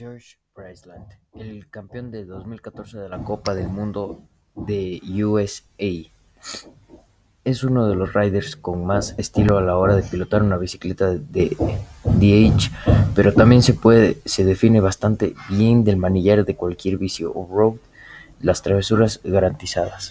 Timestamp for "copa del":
3.22-3.68